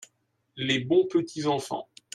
les 0.57 0.79
bons 0.79 1.05
petits 1.07 1.45
enfants. 1.45 1.87